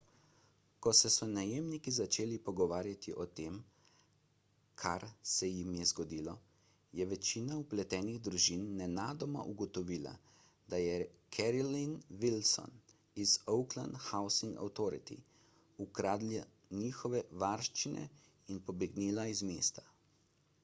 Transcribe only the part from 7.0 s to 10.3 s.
je večina vpletenih družin nenadoma ugotovila